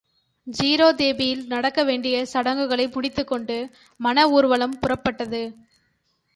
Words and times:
Zero 0.47 0.93
தேபியில் 0.93 1.43
நடக்க 1.45 1.83
வேண்டிய 1.83 2.25
சடங்குகளை 2.25 2.87
முடித்துக் 2.87 3.27
கொண்டு 3.27 3.57
மண 3.99 4.29
ஊர்வலம் 4.29 4.79
புறப்பட்டது. 4.81 5.43